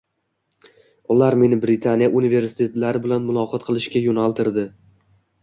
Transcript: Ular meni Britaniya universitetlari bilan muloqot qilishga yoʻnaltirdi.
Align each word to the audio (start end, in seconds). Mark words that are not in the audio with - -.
Ular 1.15 1.37
meni 1.41 1.59
Britaniya 1.65 2.07
universitetlari 2.21 3.03
bilan 3.05 3.29
muloqot 3.29 3.69
qilishga 3.69 4.05
yoʻnaltirdi. 4.09 4.67